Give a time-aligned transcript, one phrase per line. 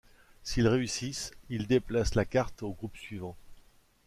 [0.41, 3.37] S'ils réussissent, ils déplacent la carte au groupe suivant.